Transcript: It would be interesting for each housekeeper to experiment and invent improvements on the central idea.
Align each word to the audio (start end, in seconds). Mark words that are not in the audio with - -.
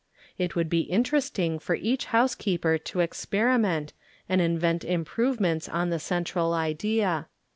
It 0.39 0.55
would 0.55 0.67
be 0.67 0.79
interesting 0.79 1.59
for 1.59 1.75
each 1.75 2.05
housekeeper 2.05 2.79
to 2.79 3.01
experiment 3.01 3.93
and 4.27 4.41
invent 4.41 4.83
improvements 4.83 5.69
on 5.69 5.91
the 5.91 5.99
central 5.99 6.55
idea. 6.55 7.27